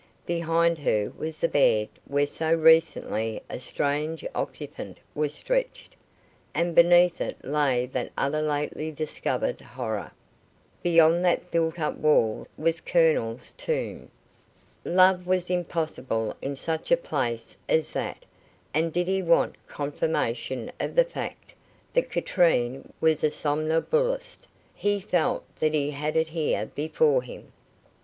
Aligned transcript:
Behind 0.25 0.79
her 0.79 1.13
was 1.15 1.37
the 1.37 1.47
bed 1.47 1.87
where 2.05 2.25
so 2.25 2.55
recently 2.55 3.39
a 3.51 3.59
strange 3.59 4.25
occupant 4.33 4.97
was 5.13 5.31
stretched, 5.35 5.95
and 6.55 6.73
beneath 6.73 7.21
it 7.21 7.45
lay 7.45 7.85
that 7.85 8.11
other 8.17 8.41
lately 8.41 8.91
discovered 8.91 9.61
horror. 9.61 10.09
Beyond 10.81 11.23
that 11.25 11.51
built 11.51 11.77
up 11.79 11.97
wall 11.97 12.47
was 12.57 12.77
the 12.81 12.89
Colonel's 12.89 13.51
tomb. 13.51 14.09
Love 14.83 15.27
was 15.27 15.51
impossible 15.51 16.35
in 16.41 16.55
such 16.55 16.91
a 16.91 16.97
place 16.97 17.55
as 17.69 17.91
that; 17.91 18.25
and 18.73 18.91
did 18.91 19.07
he 19.07 19.21
want 19.21 19.53
confirmation 19.67 20.71
of 20.79 20.95
the 20.95 21.05
fact 21.05 21.53
that 21.93 22.09
Katrine 22.09 22.91
was 23.01 23.23
a 23.23 23.29
somnambulist, 23.29 24.47
he 24.73 24.99
felt 24.99 25.43
that 25.57 25.75
he 25.75 25.91
had 25.91 26.15
it 26.17 26.29
here 26.29 26.65
before 26.65 27.21
him. 27.21 27.53